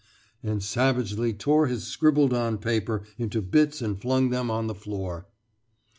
[0.41, 5.27] and savagely tore his scribbled on paper into bits and flung them on the floor.